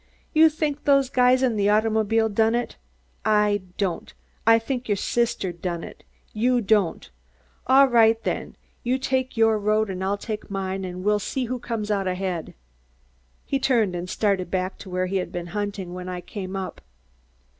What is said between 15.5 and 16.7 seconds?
hunting when I came